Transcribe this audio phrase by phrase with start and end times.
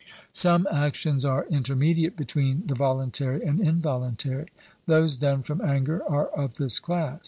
[0.33, 4.47] Some actions are intermediate between the voluntary and involuntary.
[4.87, 7.19] Those done from anger are of this class.